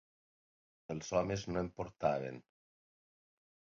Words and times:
Els 0.95 1.13
homes 1.21 1.45
no 1.53 1.63
en 1.63 1.71
portaven. 1.79 2.45